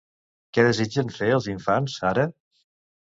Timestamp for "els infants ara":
1.35-2.29